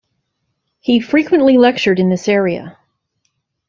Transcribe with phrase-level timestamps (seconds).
[0.79, 2.75] He frequently lectured in this area.